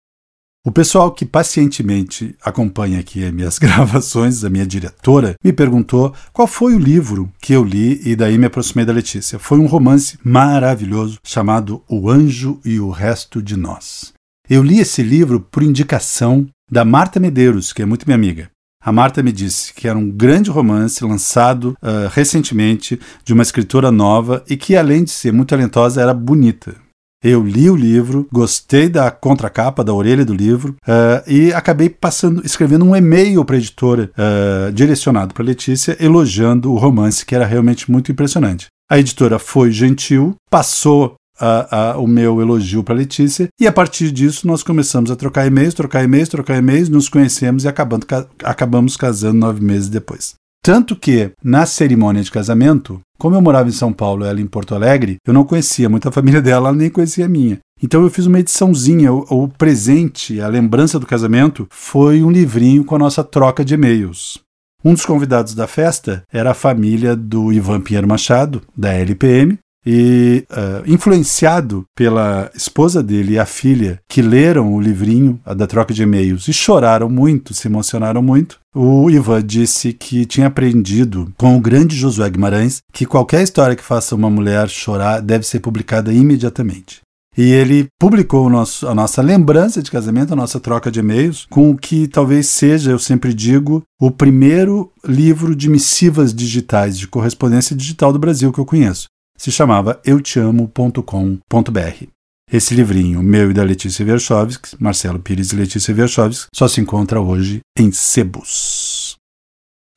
O 0.65 0.71
pessoal 0.71 1.11
que 1.11 1.27
pacientemente 1.27 2.37
acompanha 2.41 3.01
aqui 3.01 3.29
minhas 3.33 3.59
gravações, 3.59 4.45
a 4.45 4.51
minha 4.51 4.67
diretora, 4.67 5.35
me 5.43 5.53
perguntou 5.53 6.15
qual 6.33 6.47
foi 6.47 6.75
o 6.75 6.79
livro 6.79 7.33
que 7.41 7.53
eu 7.53 7.65
li 7.65 8.01
e 8.09 8.15
daí 8.15 8.39
me 8.39 8.47
aproximei 8.47 8.85
da 8.85 8.93
Letícia. 8.93 9.41
Foi 9.41 9.59
um 9.59 9.67
romance 9.67 10.19
maravilhoso 10.23 11.19
chamado 11.25 11.83
O 11.89 12.09
Anjo 12.09 12.61
e 12.65 12.79
o 12.79 12.91
Resto 12.91 13.43
de 13.43 13.57
Nós. 13.57 14.17
Eu 14.51 14.63
li 14.63 14.81
esse 14.81 15.03
livro 15.03 15.41
por 15.41 15.63
indicação 15.63 16.47
da 16.71 16.83
Marta 16.83 17.21
Medeiros, 17.21 17.71
que 17.71 17.83
é 17.83 17.85
muito 17.85 18.07
minha 18.07 18.15
amiga. 18.15 18.51
A 18.83 18.91
Marta 18.91 19.23
me 19.23 19.31
disse 19.31 19.75
que 19.75 19.87
era 19.87 19.99
um 19.99 20.11
grande 20.11 20.49
romance 20.49 21.05
lançado 21.05 21.77
uh, 21.83 22.09
recentemente 22.11 22.99
de 23.23 23.35
uma 23.35 23.43
escritora 23.43 23.93
nova 23.93 24.43
e 24.49 24.57
que, 24.57 24.75
além 24.75 25.05
de 25.05 25.11
ser 25.11 25.35
muito 25.35 25.51
talentosa, 25.51 26.01
era 26.01 26.15
bonita. 26.15 26.77
Eu 27.23 27.45
li 27.45 27.69
o 27.69 27.77
livro, 27.77 28.27
gostei 28.33 28.89
da 28.89 29.11
contracapa, 29.11 29.85
da 29.85 29.93
orelha 29.93 30.25
do 30.25 30.33
livro 30.33 30.77
uh, 30.87 31.31
e 31.31 31.53
acabei 31.53 31.91
passando, 31.91 32.41
escrevendo 32.47 32.87
um 32.87 32.97
e-mail 32.97 33.45
para 33.45 33.57
a 33.57 33.59
editora 33.59 34.11
uh, 34.17 34.73
direcionado 34.73 35.35
para 35.35 35.45
Letícia, 35.45 35.95
elogiando 36.01 36.73
o 36.73 36.79
romance, 36.79 37.27
que 37.27 37.35
era 37.35 37.45
realmente 37.45 37.91
muito 37.91 38.11
impressionante. 38.11 38.69
A 38.91 38.99
editora 38.99 39.39
foi 39.39 39.71
gentil, 39.71 40.37
passou 40.51 41.17
a, 41.39 41.93
a, 41.93 41.99
o 41.99 42.07
meu 42.07 42.41
elogio 42.41 42.83
para 42.83 42.95
Letícia, 42.95 43.49
e 43.61 43.67
a 43.67 43.73
partir 43.73 44.11
disso 44.11 44.47
nós 44.47 44.63
começamos 44.63 45.11
a 45.11 45.17
trocar 45.17 45.47
e-mails, 45.47 45.75
trocar 45.75 46.05
e-mails, 46.05 46.29
trocar 46.29 46.59
e-mails, 46.59 46.89
nos 46.89 47.09
conhecemos 47.09 47.65
e 47.65 47.69
acabando, 47.69 48.07
acabamos 48.43 48.97
casando 48.97 49.39
nove 49.39 49.65
meses 49.65 49.89
depois. 49.89 50.35
Tanto 50.63 50.97
que, 50.97 51.31
na 51.43 51.65
cerimônia 51.67 52.23
de 52.23 52.31
casamento, 52.31 53.01
como 53.19 53.35
eu 53.35 53.41
morava 53.41 53.69
em 53.69 53.73
São 53.73 53.93
Paulo 53.93 54.25
e 54.25 54.29
ela 54.29 54.41
em 54.41 54.47
Porto 54.47 54.75
Alegre, 54.75 55.17
eu 55.27 55.33
não 55.33 55.45
conhecia 55.45 55.89
muito 55.89 56.09
a 56.09 56.13
família 56.13 56.41
dela, 56.43 56.69
ela 56.69 56.77
nem 56.77 56.91
conhecia 56.91 57.27
a 57.27 57.29
minha. 57.29 57.59
Então 57.83 58.03
eu 58.03 58.11
fiz 58.11 58.27
uma 58.27 58.41
ediçãozinha, 58.41 59.13
o, 59.13 59.25
o 59.31 59.49
presente, 59.49 60.41
a 60.41 60.49
lembrança 60.49 60.99
do 60.99 61.07
casamento, 61.07 61.67
foi 61.71 62.23
um 62.23 62.31
livrinho 62.31 62.85
com 62.85 62.97
a 62.97 62.99
nossa 62.99 63.23
troca 63.23 63.65
de 63.65 63.75
e-mails. 63.75 64.41
Um 64.85 64.95
dos 64.95 65.05
convidados 65.05 65.55
da 65.55 65.67
festa 65.67 66.23
era 66.33 66.53
a 66.53 66.55
família 66.55 67.17
do 67.17 67.53
Ivan 67.53 67.81
Pinheiro 67.81 68.07
Machado, 68.07 68.63
da 68.77 68.93
LPM, 68.93 69.59
e 69.85 70.45
uh, 70.51 70.91
influenciado 70.91 71.85
pela 71.97 72.51
esposa 72.55 73.03
dele 73.03 73.33
e 73.33 73.39
a 73.39 73.47
filha, 73.47 74.01
que 74.09 74.21
leram 74.21 74.75
o 74.75 74.81
livrinho 74.81 75.41
da 75.57 75.67
troca 75.67 75.95
de 75.95 76.03
e-mails 76.03 76.49
e 76.49 76.53
choraram 76.53 77.09
muito, 77.09 77.55
se 77.55 77.69
emocionaram 77.69 78.23
muito, 78.23 78.59
o 78.75 79.11
Ivan 79.11 79.43
disse 79.43 79.93
que 79.93 80.27
tinha 80.27 80.47
aprendido 80.47 81.33
com 81.37 81.57
o 81.57 81.61
grande 81.61 81.97
Josué 81.97 82.29
Guimarães 82.31 82.79
que 82.93 83.07
qualquer 83.07 83.43
história 83.43 83.75
que 83.75 83.83
faça 83.83 84.15
uma 84.15 84.31
mulher 84.31 84.69
chorar 84.69 85.21
deve 85.21 85.47
ser 85.47 85.61
publicada 85.61 86.13
imediatamente. 86.13 87.01
E 87.37 87.53
ele 87.53 87.87
publicou 88.01 88.51
nosso, 88.51 88.89
a 88.89 88.93
nossa 88.93 89.23
lembrança 89.23 89.81
de 89.81 89.93
casamento, 89.93 90.33
a 90.33 90.37
nossa 90.37 90.59
troca 90.59 90.91
de 90.91 90.99
e-mails, 90.99 91.47
com 91.49 91.71
o 91.71 91.77
que 91.77 92.09
talvez 92.09 92.49
seja, 92.49 92.91
eu 92.91 92.99
sempre 92.99 93.33
digo, 93.33 93.81
o 94.01 94.11
primeiro 94.11 94.91
livro 95.07 95.55
de 95.55 95.69
missivas 95.69 96.35
digitais, 96.35 96.99
de 96.99 97.07
correspondência 97.07 97.77
digital 97.77 98.13
do 98.13 98.19
Brasil 98.19 98.53
que 98.53 98.59
eu 98.59 98.67
conheço. 98.67 99.07
Se 99.39 99.53
chamava 99.53 100.01
euteamo.com.br. 100.05 102.07
Esse 102.51 102.75
livrinho, 102.75 103.23
meu 103.23 103.51
e 103.51 103.55
da 103.55 103.63
Letícia 103.63 104.05
Verchovski, 104.05 104.77
Marcelo 104.81 105.21
Pires 105.21 105.53
e 105.53 105.57
Letícia 105.57 105.95
Verchovski, 105.95 106.49
só 106.53 106.67
se 106.67 106.81
encontra 106.81 107.21
hoje 107.21 107.61
em 107.79 107.93
sebos. 107.93 109.17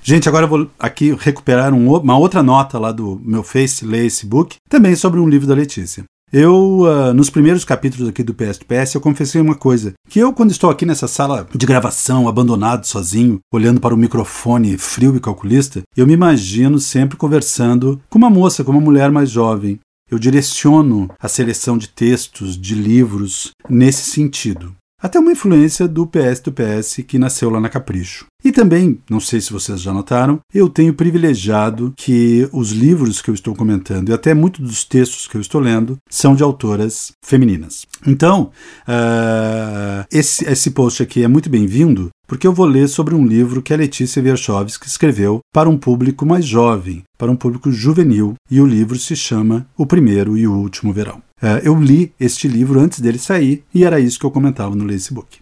Gente, 0.04 0.30
agora 0.30 0.46
eu 0.46 0.50
vou 0.50 0.70
aqui 0.78 1.14
recuperar 1.14 1.74
um, 1.74 1.96
uma 1.96 2.18
outra 2.18 2.44
nota 2.44 2.78
lá 2.78 2.92
do 2.92 3.20
meu 3.24 3.44
Face, 3.44 3.86
ler 3.86 4.06
esse 4.06 4.26
book, 4.26 4.58
também 4.70 4.96
sobre 4.96 5.20
um 5.20 5.28
livro 5.28 5.48
da 5.48 5.56
Letícia. 5.56 6.04
Eu, 6.34 6.84
uh, 6.84 7.14
nos 7.14 7.30
primeiros 7.30 7.66
capítulos 7.66 8.08
aqui 8.08 8.24
do 8.24 8.34
PS 8.34 8.60
PS, 8.60 8.96
eu 8.96 9.02
confessei 9.02 9.42
uma 9.42 9.56
coisa: 9.56 9.94
que 10.08 10.18
eu, 10.18 10.32
quando 10.32 10.52
estou 10.52 10.70
aqui 10.70 10.86
nessa 10.86 11.06
sala 11.06 11.46
de 11.54 11.66
gravação, 11.66 12.26
abandonado, 12.26 12.86
sozinho, 12.86 13.40
olhando 13.54 13.82
para 13.82 13.94
o 13.94 13.98
microfone 13.98 14.78
frio 14.78 15.14
e 15.16 15.20
calculista, 15.20 15.82
eu 15.96 16.08
me 16.08 16.14
imagino 16.14 16.80
sempre 16.80 17.18
conversando 17.18 18.02
com 18.10 18.18
uma 18.18 18.30
moça, 18.30 18.64
com 18.64 18.72
uma 18.72 18.80
mulher 18.80 19.12
mais 19.12 19.30
jovem. 19.30 19.78
Eu 20.10 20.18
direciono 20.18 21.10
a 21.20 21.28
seleção 21.28 21.78
de 21.78 21.90
textos, 21.90 22.58
de 22.58 22.76
livros, 22.76 23.52
nesse 23.70 24.10
sentido. 24.10 24.74
Até 25.01 25.20
uma 25.20 25.31
influência 25.31 25.88
do 25.88 26.05
PS 26.05 26.41
do 26.43 26.51
PS 26.51 27.03
que 27.08 27.17
nasceu 27.17 27.50
lá 27.50 27.60
na 27.60 27.70
Capricho. 27.70 28.27
E 28.43 28.51
também, 28.51 29.00
não 29.10 29.20
sei 29.20 29.41
se 29.41 29.51
vocês 29.51 29.81
já 29.81 29.91
notaram, 29.91 30.39
eu 30.53 30.70
tenho 30.70 30.93
privilegiado 30.93 31.93
que 31.98 32.48
os 32.51 32.72
livros 32.72 33.22
que 33.22 33.29
eu 33.29 33.34
estou 33.34 33.55
comentando 33.55 34.10
e 34.10 34.13
até 34.13 34.34
muitos 34.34 34.62
dos 34.62 34.84
textos 34.84 35.27
que 35.27 35.36
eu 35.36 35.41
estou 35.41 35.60
lendo 35.60 35.98
são 36.10 36.36
de 36.36 36.43
autoras 36.43 37.12
femininas. 37.24 37.86
Então, 38.05 38.51
uh, 38.88 40.05
esse, 40.12 40.48
esse 40.48 40.72
post 40.72 41.01
aqui 41.01 41.24
é 41.24 41.27
muito 41.27 41.50
bem-vindo 41.50 42.10
porque 42.27 42.48
eu 42.48 42.53
vou 42.53 42.65
ler 42.65 42.88
sobre 42.88 43.13
um 43.13 43.25
livro 43.25 43.62
que 43.62 43.74
a 43.74 43.77
Letícia 43.77 44.22
Wierchowski 44.22 44.88
escreveu 44.88 45.39
para 45.53 45.70
um 45.70 45.77
público 45.77 46.25
mais 46.25 46.46
jovem, 46.46 47.03
para 47.17 47.31
um 47.31 47.36
público 47.36 47.72
juvenil, 47.72 48.36
e 48.50 48.62
o 48.62 48.65
livro 48.65 48.98
se 48.98 49.15
chama 49.15 49.67
O 49.77 49.86
Primeiro 49.86 50.38
e 50.38 50.48
o 50.48 50.53
Último 50.53 50.93
Verão. 50.93 51.22
Uh, 51.42 51.58
eu 51.64 51.76
li 51.76 52.14
este 52.20 52.48
livro 52.48 52.80
antes 52.80 53.00
dele 53.00 53.18
sair 53.18 53.64
e 53.74 53.84
era 53.84 54.00
isso 54.00 54.20
que 54.20 54.26
eu 54.26 54.32
comentava 54.32 54.76
no 54.76 54.86
Lacebook. 54.86 55.40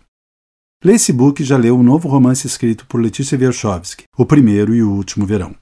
Lacebook 0.84 1.44
já 1.44 1.58
leu 1.58 1.77
um 1.77 1.84
novo 1.84 2.08
romance 2.08 2.48
escrito 2.48 2.86
por 2.86 3.01
Letícia 3.01 3.38
Wierchowski, 3.38 4.06
O 4.18 4.25
Primeiro 4.25 4.74
e 4.74 4.82
o 4.82 4.91
Último 4.91 5.25
Verão. 5.25 5.53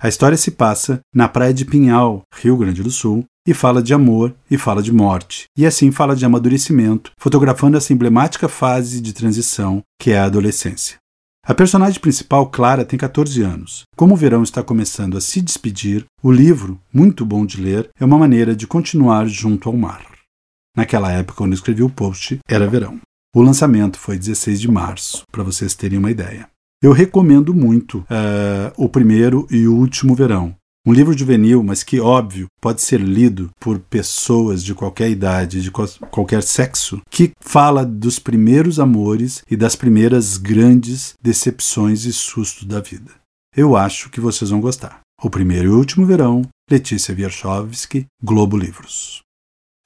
A 0.00 0.08
história 0.08 0.36
se 0.36 0.50
passa 0.50 1.00
na 1.14 1.28
praia 1.28 1.52
de 1.52 1.66
Pinhal, 1.66 2.22
Rio 2.34 2.56
Grande 2.56 2.82
do 2.82 2.90
Sul, 2.90 3.24
e 3.46 3.52
fala 3.52 3.82
de 3.82 3.92
amor 3.92 4.34
e 4.50 4.56
fala 4.56 4.82
de 4.82 4.92
morte, 4.92 5.44
e 5.56 5.66
assim 5.66 5.92
fala 5.92 6.16
de 6.16 6.24
amadurecimento, 6.24 7.12
fotografando 7.18 7.76
essa 7.76 7.92
emblemática 7.92 8.48
fase 8.48 9.00
de 9.00 9.12
transição 9.12 9.82
que 10.00 10.10
é 10.10 10.18
a 10.18 10.24
adolescência. 10.24 11.01
A 11.44 11.52
personagem 11.52 12.00
principal, 12.00 12.48
Clara, 12.48 12.84
tem 12.84 12.96
14 12.96 13.42
anos. 13.42 13.82
Como 13.96 14.14
o 14.14 14.16
verão 14.16 14.44
está 14.44 14.62
começando 14.62 15.16
a 15.16 15.20
se 15.20 15.42
despedir, 15.42 16.04
o 16.22 16.30
livro, 16.30 16.80
muito 16.94 17.26
bom 17.26 17.44
de 17.44 17.60
ler, 17.60 17.90
é 17.98 18.04
uma 18.04 18.16
maneira 18.16 18.54
de 18.54 18.64
continuar 18.64 19.26
junto 19.26 19.68
ao 19.68 19.76
mar. 19.76 20.06
Naquela 20.76 21.10
época, 21.10 21.38
quando 21.38 21.50
eu 21.50 21.56
escrevi 21.56 21.82
o 21.82 21.90
post, 21.90 22.38
era 22.48 22.68
verão. 22.68 23.00
O 23.34 23.42
lançamento 23.42 23.98
foi 23.98 24.16
16 24.16 24.60
de 24.60 24.70
março, 24.70 25.24
para 25.32 25.42
vocês 25.42 25.74
terem 25.74 25.98
uma 25.98 26.12
ideia. 26.12 26.48
Eu 26.80 26.92
recomendo 26.92 27.52
muito 27.52 27.98
uh, 27.98 28.72
o 28.76 28.88
primeiro 28.88 29.44
e 29.50 29.66
o 29.66 29.74
último 29.74 30.14
verão. 30.14 30.54
Um 30.84 30.92
livro 30.92 31.16
juvenil, 31.16 31.62
mas 31.62 31.84
que, 31.84 32.00
óbvio, 32.00 32.48
pode 32.60 32.82
ser 32.82 33.00
lido 33.00 33.50
por 33.60 33.78
pessoas 33.78 34.64
de 34.64 34.74
qualquer 34.74 35.08
idade, 35.10 35.62
de 35.62 35.70
qualquer 35.70 36.42
sexo, 36.42 37.00
que 37.08 37.30
fala 37.40 37.86
dos 37.86 38.18
primeiros 38.18 38.80
amores 38.80 39.42
e 39.48 39.56
das 39.56 39.76
primeiras 39.76 40.36
grandes 40.36 41.14
decepções 41.22 42.04
e 42.04 42.12
sustos 42.12 42.64
da 42.66 42.80
vida. 42.80 43.12
Eu 43.56 43.76
acho 43.76 44.10
que 44.10 44.20
vocês 44.20 44.50
vão 44.50 44.60
gostar. 44.60 45.00
O 45.22 45.30
primeiro 45.30 45.68
e 45.68 45.72
último 45.72 46.04
verão, 46.04 46.42
Letícia 46.68 47.14
Wierchowski, 47.14 48.06
Globo 48.20 48.56
Livros. 48.56 49.22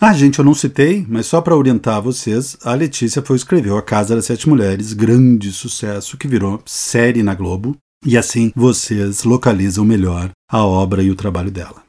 Ah, 0.00 0.15
gente, 0.15 0.38
eu 0.38 0.45
não 0.45 0.55
citei, 0.55 1.05
mas 1.07 1.26
só 1.26 1.43
para 1.43 1.57
orientar 1.57 2.00
vocês, 2.00 2.57
a 2.62 2.75
Letícia 2.75 3.23
foi 3.23 3.37
escreveu 3.37 3.76
A 3.76 3.83
Casa 3.83 4.15
das 4.15 4.25
Sete 4.26 4.49
Mulheres, 4.49 4.95
grande 4.95 5.53
sucesso 5.53 6.17
que 6.17 6.29
virou 6.29 6.62
série 6.65 7.23
na 7.23 7.35
Globo, 7.35 7.76
e 8.07 8.17
assim 8.17 8.53
vocês 8.55 9.25
localizam 9.25 9.85
melhor 9.85 10.31
a 10.49 10.65
obra 10.65 11.03
e 11.03 11.11
o 11.11 11.17
trabalho 11.17 11.51
dela. 11.51 11.83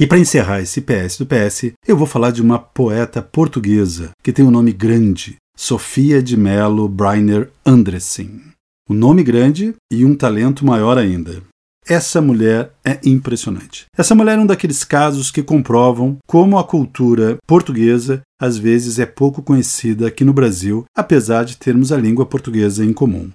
E 0.00 0.06
para 0.06 0.18
encerrar 0.18 0.60
esse 0.60 0.80
PS 0.80 1.18
do 1.18 1.26
PS, 1.26 1.72
eu 1.86 1.96
vou 1.96 2.06
falar 2.06 2.32
de 2.32 2.42
uma 2.42 2.58
poeta 2.58 3.22
portuguesa 3.22 4.10
que 4.22 4.32
tem 4.32 4.44
um 4.44 4.50
nome 4.50 4.72
grande, 4.72 5.36
Sofia 5.56 6.20
de 6.20 6.36
Mello 6.36 6.88
Breiner 6.88 7.50
Andressen. 7.64 8.40
Um 8.90 8.94
nome 8.94 9.22
grande 9.22 9.74
e 9.92 10.04
um 10.04 10.16
talento 10.16 10.66
maior 10.66 10.98
ainda. 10.98 11.42
Essa 11.86 12.20
mulher 12.20 12.72
é 12.82 12.98
impressionante. 13.04 13.84
Essa 13.96 14.14
mulher 14.14 14.38
é 14.38 14.40
um 14.40 14.46
daqueles 14.46 14.82
casos 14.82 15.30
que 15.30 15.42
comprovam 15.42 16.16
como 16.26 16.58
a 16.58 16.64
cultura 16.64 17.36
portuguesa 17.46 18.22
às 18.40 18.56
vezes 18.56 18.98
é 18.98 19.06
pouco 19.06 19.42
conhecida 19.42 20.08
aqui 20.08 20.24
no 20.24 20.32
Brasil, 20.32 20.84
apesar 20.96 21.44
de 21.44 21.56
termos 21.58 21.92
a 21.92 21.96
língua 21.98 22.26
portuguesa 22.26 22.84
em 22.84 22.92
comum. 22.92 23.30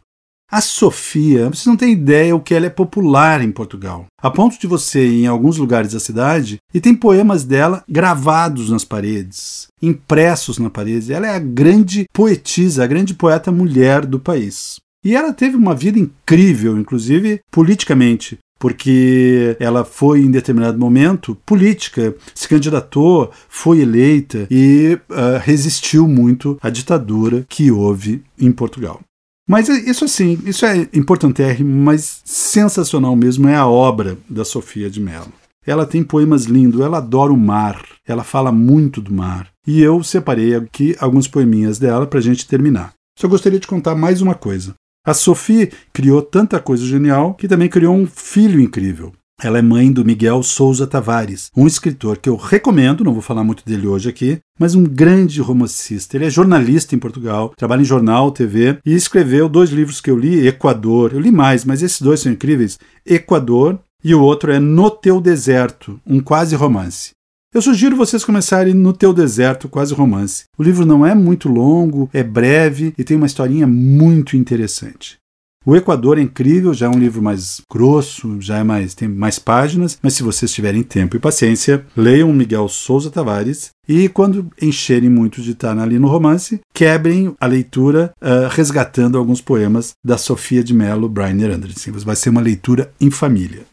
A 0.52 0.62
Sofia, 0.62 1.48
vocês 1.48 1.68
não 1.68 1.78
têm 1.78 1.92
ideia 1.92 2.36
o 2.36 2.40
que 2.40 2.56
ela 2.56 2.66
é 2.66 2.72
popular 2.72 3.40
em 3.40 3.52
Portugal. 3.52 4.08
A 4.20 4.32
ponto 4.32 4.60
de 4.60 4.66
você 4.66 5.08
ir 5.08 5.24
em 5.24 5.28
alguns 5.28 5.58
lugares 5.58 5.94
da 5.94 6.00
cidade 6.00 6.58
e 6.74 6.82
tem 6.82 6.96
poemas 6.96 7.44
dela 7.44 7.84
gravados 7.88 8.72
nas 8.72 8.84
paredes, 8.84 9.68
impressos 9.80 10.58
na 10.58 10.72
parede. 10.72 11.14
Ela 11.14 11.28
é 11.28 11.36
a 11.36 11.40
grande 11.40 12.08
poetisa, 12.12 12.84
a 12.84 12.88
grande 12.88 13.14
poeta 13.14 13.52
mulher 13.52 14.08
do 14.08 14.20
país. 14.20 14.78
E 15.06 15.16
ela 15.16 15.32
teve 15.34 15.56
uma 15.56 15.76
vida 15.76 16.00
incrível, 16.00 16.80
inclusive 16.80 17.42
politicamente 17.52 18.40
porque 18.60 19.56
ela 19.58 19.86
foi 19.86 20.20
em 20.20 20.30
determinado 20.30 20.78
momento 20.78 21.34
política, 21.46 22.14
se 22.36 22.46
candidatou, 22.46 23.32
foi 23.48 23.80
eleita 23.80 24.46
e 24.52 25.00
uh, 25.10 25.40
resistiu 25.42 26.06
muito 26.06 26.58
à 26.62 26.70
ditadura 26.70 27.46
que 27.48 27.72
houve 27.72 28.22
em 28.38 28.52
Portugal. 28.52 29.00
Mas 29.50 29.68
é, 29.68 29.74
isso 29.74 30.06
assim, 30.06 30.40
isso 30.46 30.64
é 30.64 30.88
importantérrimo, 30.94 31.76
mas 31.76 32.22
sensacional 32.24 33.16
mesmo 33.16 33.50
é 33.50 33.56
a 33.56 33.66
obra 33.66 34.16
da 34.30 34.46
Sofia 34.46 34.92
de 34.92 35.00
Mello. 35.00 35.34
Ela 35.66 35.88
tem 35.88 36.04
poemas 36.04 36.44
lindos, 36.44 36.80
ela 36.82 37.00
adora 37.00 37.34
o 37.34 37.38
mar, 37.38 37.84
ela 38.08 38.24
fala 38.24 38.52
muito 38.52 39.02
do 39.02 39.12
mar. 39.12 39.50
E 39.66 39.82
eu 39.82 40.04
separei 40.04 40.54
aqui 40.54 40.96
alguns 41.00 41.28
poeminhas 41.28 41.80
dela 41.80 42.06
para 42.06 42.20
a 42.20 42.22
gente 42.22 42.48
terminar. 42.48 42.94
Só 43.18 43.28
gostaria 43.28 43.60
de 43.60 43.68
contar 43.68 43.96
mais 43.96 44.22
uma 44.22 44.36
coisa. 44.36 44.76
A 45.04 45.16
Sofia 45.16 45.72
criou 45.92 46.22
tanta 46.22 46.60
coisa 46.60 46.86
genial 46.86 47.34
que 47.34 47.48
também 47.48 47.70
criou 47.70 47.96
um 47.96 48.06
filho 48.06 48.60
incrível. 48.60 49.12
Ela 49.42 49.60
é 49.60 49.62
mãe 49.62 49.90
do 49.90 50.04
Miguel 50.04 50.44
Souza 50.44 50.86
Tavares, 50.86 51.50
um 51.56 51.66
escritor 51.66 52.18
que 52.18 52.28
eu 52.28 52.36
recomendo, 52.36 53.06
não 53.06 53.14
vou 53.14 53.22
falar 53.22 53.42
muito 53.42 53.64
dele 53.66 53.88
hoje 53.88 54.10
aqui, 54.10 54.40
mas 54.60 54.76
um 54.76 54.84
grande 54.84 55.40
romancista. 55.40 56.18
Ele 56.18 56.26
é 56.26 56.30
jornalista 56.30 56.94
em 56.94 57.00
Portugal, 57.00 57.54
trabalha 57.56 57.82
em 57.82 57.86
jornal, 57.86 58.32
TV 58.32 58.80
e 58.86 58.94
escreveu 58.94 59.48
dois 59.48 59.70
livros 59.70 60.02
que 60.02 60.12
eu 60.12 60.18
li, 60.18 60.46
Equador. 60.46 61.14
Eu 61.14 61.22
li 61.22 61.32
mais, 61.32 61.64
mas 61.64 61.82
esses 61.82 62.02
dois 62.02 62.20
são 62.20 62.34
incríveis. 62.34 62.78
Equador 63.06 63.80
e 64.04 64.14
o 64.14 64.22
outro 64.22 64.52
é 64.52 64.60
No 64.60 64.92
Teu 64.92 65.22
Deserto, 65.22 66.02
um 66.06 66.20
quase 66.20 66.54
romance. 66.54 67.12
Eu 67.54 67.62
sugiro 67.62 67.96
vocês 67.96 68.26
começarem 68.26 68.74
no 68.74 68.92
Teu 68.92 69.14
Deserto, 69.14 69.70
quase 69.70 69.94
romance. 69.94 70.44
O 70.58 70.64
livro 70.64 70.86
não 70.86 71.06
é 71.06 71.16
muito 71.16 71.48
longo, 71.48 72.10
é 72.14 72.22
breve 72.22 72.94
e 72.98 73.06
tem 73.06 73.16
uma 73.16 73.26
historinha 73.26 73.66
muito 73.66 74.36
interessante. 74.36 75.18
O 75.66 75.76
Equador 75.76 76.18
é 76.18 76.22
incrível, 76.22 76.74
já 76.74 76.86
é 76.86 76.90
um 76.90 76.98
livro 76.98 77.22
mais 77.22 77.62
grosso, 77.70 78.40
já 78.40 78.60
é 78.60 78.64
mais 78.64 78.94
tem 78.94 79.10
mais 79.10 79.38
páginas, 79.38 80.00
mas 80.02 80.14
se 80.14 80.24
vocês 80.24 80.54
tiverem 80.54 80.84
tempo 80.84 81.18
e 81.18 81.20
paciência, 81.20 81.86
leiam 81.98 82.32
Miguel 82.32 82.70
Souza 82.70 83.12
Tavares 83.12 83.72
e 83.88 84.08
quando 84.08 84.50
encherem 84.62 85.10
muito 85.10 85.42
de 85.42 85.52
estar 85.52 85.78
ali 85.78 86.00
no 86.00 86.08
romance, 86.08 86.62
quebrem 86.74 87.36
a 87.40 87.46
leitura 87.46 88.14
uh, 88.22 88.48
resgatando 88.50 89.18
alguns 89.18 89.42
poemas 89.42 89.92
da 90.04 90.18
Sofia 90.18 90.64
de 90.64 90.74
Mello 90.74 91.10
Brainer 91.10 91.52
Anderson. 91.52 91.92
Vai 91.92 92.16
ser 92.16 92.30
uma 92.30 92.42
leitura 92.42 92.94
em 93.00 93.12
família. 93.12 93.66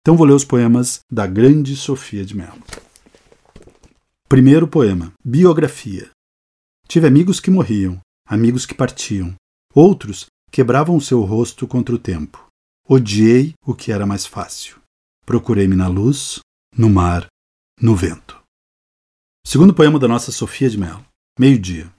Então 0.00 0.16
vou 0.16 0.26
ler 0.26 0.34
os 0.34 0.44
poemas 0.44 1.00
da 1.12 1.26
grande 1.26 1.76
Sofia 1.76 2.24
de 2.24 2.36
Mello. 2.36 2.58
Primeiro 4.28 4.66
poema: 4.66 5.12
Biografia. 5.24 6.08
Tive 6.88 7.06
amigos 7.06 7.38
que 7.38 7.50
morriam, 7.52 8.00
amigos 8.26 8.66
que 8.66 8.74
partiam. 8.74 9.32
Outros 9.72 10.26
quebravam 10.50 11.00
seu 11.00 11.20
rosto 11.22 11.66
contra 11.66 11.94
o 11.94 11.98
tempo. 11.98 12.46
Odiei 12.88 13.54
o 13.64 13.74
que 13.74 13.92
era 13.92 14.04
mais 14.04 14.26
fácil. 14.26 14.80
Procurei-me 15.24 15.76
na 15.76 15.86
luz, 15.86 16.40
no 16.76 16.90
mar, 16.90 17.26
no 17.80 17.94
vento. 17.94 18.40
Segundo 19.46 19.74
poema 19.74 19.98
da 19.98 20.08
nossa 20.08 20.32
Sofia 20.32 20.68
de 20.68 20.76
Mello. 20.76 21.04
Meio-dia. 21.38 21.90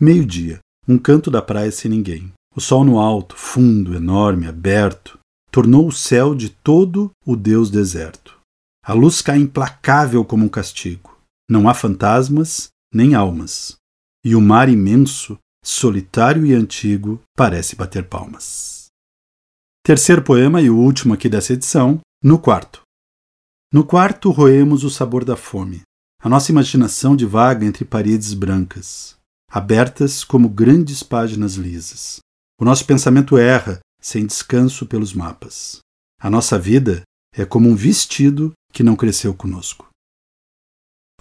Meio-dia. 0.00 0.58
Um 0.88 0.98
canto 0.98 1.30
da 1.30 1.40
praia 1.40 1.70
sem 1.70 1.90
ninguém. 1.90 2.32
O 2.54 2.60
sol 2.60 2.84
no 2.84 2.98
alto, 2.98 3.36
fundo, 3.36 3.94
enorme, 3.94 4.46
aberto, 4.46 5.18
tornou 5.50 5.86
o 5.86 5.92
céu 5.92 6.34
de 6.34 6.50
todo 6.50 7.10
o 7.24 7.36
Deus 7.36 7.70
deserto. 7.70 8.38
A 8.84 8.92
luz 8.92 9.22
cai 9.22 9.38
implacável 9.38 10.24
como 10.24 10.44
um 10.44 10.48
castigo. 10.48 11.16
Não 11.48 11.68
há 11.68 11.74
fantasmas 11.74 12.68
nem 12.92 13.14
almas. 13.14 13.76
E 14.24 14.34
o 14.34 14.40
mar 14.40 14.68
imenso 14.68 15.38
solitário 15.64 16.44
e 16.44 16.52
antigo, 16.52 17.20
parece 17.34 17.74
bater 17.74 18.06
palmas. 18.06 18.88
Terceiro 19.82 20.22
poema 20.22 20.60
e 20.60 20.68
o 20.68 20.76
último 20.76 21.14
aqui 21.14 21.28
dessa 21.28 21.54
edição, 21.54 22.00
No 22.22 22.38
Quarto. 22.38 22.82
No 23.72 23.84
quarto 23.84 24.30
roemos 24.30 24.84
o 24.84 24.90
sabor 24.90 25.24
da 25.24 25.36
fome. 25.36 25.82
A 26.22 26.28
nossa 26.28 26.52
imaginação 26.52 27.16
divaga 27.16 27.66
entre 27.66 27.84
paredes 27.84 28.32
brancas, 28.32 29.16
abertas 29.50 30.22
como 30.22 30.48
grandes 30.48 31.02
páginas 31.02 31.54
lisas. 31.54 32.20
O 32.60 32.64
nosso 32.64 32.86
pensamento 32.86 33.36
erra, 33.36 33.80
sem 34.00 34.24
descanso 34.24 34.86
pelos 34.86 35.12
mapas. 35.12 35.80
A 36.20 36.30
nossa 36.30 36.58
vida 36.58 37.02
é 37.34 37.44
como 37.44 37.68
um 37.68 37.74
vestido 37.74 38.52
que 38.72 38.82
não 38.82 38.96
cresceu 38.96 39.34
conosco. 39.34 39.88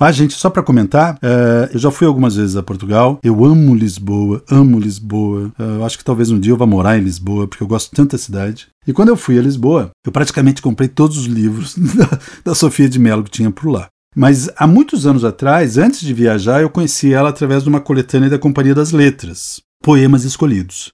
Ah, 0.04 0.12
gente, 0.12 0.34
só 0.34 0.50
para 0.50 0.62
comentar, 0.62 1.18
é, 1.22 1.70
eu 1.74 1.80
já 1.80 1.90
fui 1.90 2.06
algumas 2.06 2.36
vezes 2.36 2.58
a 2.58 2.62
Portugal. 2.62 3.20
Eu 3.24 3.46
amo 3.46 3.74
Lisboa, 3.74 4.44
amo 4.52 4.78
Lisboa. 4.78 5.50
É, 5.58 5.86
acho 5.86 5.98
que 5.98 6.04
talvez 6.04 6.30
um 6.30 6.38
dia 6.38 6.52
eu 6.52 6.58
vá 6.58 6.66
morar 6.66 6.98
em 6.98 7.02
Lisboa, 7.02 7.48
porque 7.48 7.64
eu 7.64 7.68
gosto 7.68 7.96
tanto 7.96 8.12
da 8.12 8.18
cidade. 8.18 8.68
E 8.86 8.92
quando 8.92 9.08
eu 9.08 9.16
fui 9.16 9.40
a 9.40 9.42
Lisboa, 9.42 9.92
eu 10.06 10.12
praticamente 10.12 10.62
comprei 10.62 10.90
todos 10.90 11.18
os 11.18 11.26
livros 11.28 11.76
da, 11.96 12.20
da 12.44 12.54
Sofia 12.54 12.90
de 12.90 13.00
Mello 13.00 13.24
que 13.24 13.32
tinha 13.32 13.50
por 13.50 13.70
lá. 13.70 13.88
Mas 14.14 14.50
há 14.58 14.68
muitos 14.68 15.08
anos 15.08 15.24
atrás, 15.24 15.78
antes 15.78 16.02
de 16.02 16.14
viajar, 16.14 16.62
eu 16.62 16.70
conheci 16.70 17.14
ela 17.14 17.30
através 17.30 17.64
de 17.64 17.70
uma 17.70 17.80
coletânea 17.80 18.30
da 18.30 18.38
Companhia 18.38 18.76
das 18.76 18.92
Letras, 18.92 19.62
Poemas 19.82 20.26
Escolhidos. 20.26 20.92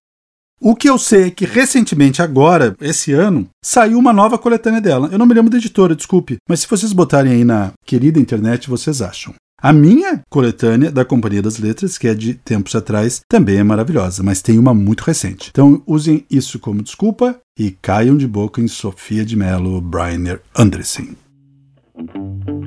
O 0.61 0.75
que 0.75 0.89
eu 0.89 0.97
sei 0.97 1.27
é 1.27 1.31
que 1.31 1.45
recentemente, 1.45 2.21
agora, 2.21 2.75
esse 2.81 3.13
ano, 3.13 3.47
saiu 3.63 3.97
uma 3.97 4.11
nova 4.11 4.37
coletânea 4.37 4.81
dela. 4.81 5.07
Eu 5.09 5.17
não 5.17 5.25
me 5.25 5.33
lembro 5.33 5.49
da 5.49 5.57
editora, 5.57 5.95
desculpe, 5.95 6.35
mas 6.49 6.59
se 6.59 6.67
vocês 6.67 6.91
botarem 6.91 7.31
aí 7.31 7.45
na 7.45 7.71
querida 7.85 8.19
internet, 8.19 8.69
vocês 8.69 9.01
acham. 9.01 9.33
A 9.61 9.71
minha 9.71 10.21
coletânea 10.29 10.91
da 10.91 11.05
Companhia 11.05 11.41
das 11.41 11.59
Letras, 11.59 11.97
que 11.97 12.09
é 12.09 12.13
de 12.13 12.33
tempos 12.33 12.75
atrás, 12.75 13.21
também 13.29 13.57
é 13.57 13.63
maravilhosa, 13.63 14.21
mas 14.21 14.41
tem 14.41 14.59
uma 14.59 14.73
muito 14.73 15.01
recente. 15.01 15.49
Então 15.49 15.81
usem 15.87 16.25
isso 16.29 16.59
como 16.59 16.83
desculpa 16.83 17.37
e 17.57 17.71
caiam 17.71 18.17
de 18.17 18.27
boca 18.27 18.61
em 18.61 18.67
Sofia 18.67 19.23
de 19.23 19.37
Mello 19.37 19.79
Brainer 19.79 20.41
Andressen. 20.57 21.15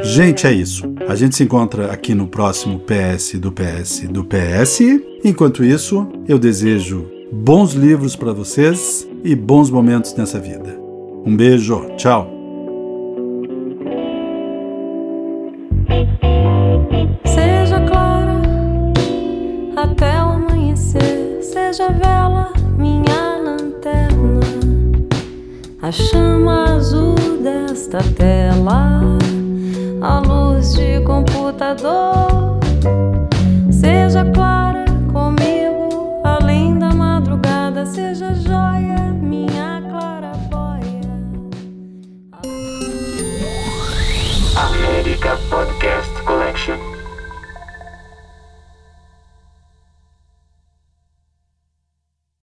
Gente, 0.02 0.46
é 0.46 0.52
isso. 0.52 0.84
A 1.08 1.14
gente 1.14 1.36
se 1.36 1.44
encontra 1.44 1.92
aqui 1.92 2.14
no 2.14 2.26
próximo 2.26 2.80
PS 2.80 3.38
do 3.38 3.52
PS 3.52 4.08
do 4.10 4.24
PS. 4.24 4.80
Enquanto 5.24 5.64
isso, 5.64 6.06
eu 6.28 6.38
desejo 6.38 7.08
bons 7.32 7.72
livros 7.72 8.14
para 8.14 8.30
vocês 8.34 9.08
e 9.24 9.34
bons 9.34 9.70
momentos 9.70 10.14
nessa 10.14 10.38
vida. 10.38 10.78
Um 11.24 11.34
beijo, 11.34 11.86
tchau. 11.96 12.28
Seja 17.24 17.80
clara 17.86 18.42
até 19.76 20.22
o 20.22 20.28
amanhecer, 20.32 21.38
seja 21.42 21.88
vela 21.88 22.52
minha 22.76 23.38
lanterna, 23.42 24.40
a 25.80 25.90
chama 25.90 26.74
azul 26.74 27.14
desta 27.42 27.98
tela, 28.14 29.00
a 30.02 30.18
luz 30.20 30.74
de 30.74 31.00
computador. 31.00 32.60
Seja 33.70 34.22
clara 34.32 34.61